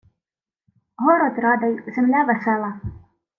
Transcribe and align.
Город 1.05 1.35
радий, 1.45 1.77
земля 1.93 2.21
весела 2.29 2.71